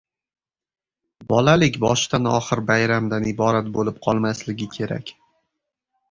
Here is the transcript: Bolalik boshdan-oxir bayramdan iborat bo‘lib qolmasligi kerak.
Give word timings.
Bolalik 1.33 1.75
boshdan-oxir 1.83 2.61
bayramdan 2.69 3.27
iborat 3.33 3.69
bo‘lib 3.75 3.99
qolmasligi 4.07 4.69
kerak. 4.77 5.13